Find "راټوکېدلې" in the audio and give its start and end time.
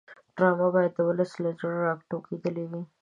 1.85-2.65